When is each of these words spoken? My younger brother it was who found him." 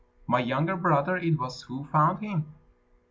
My 0.25 0.39
younger 0.39 0.75
brother 0.75 1.15
it 1.15 1.37
was 1.37 1.61
who 1.61 1.83
found 1.83 2.21
him." 2.23 2.55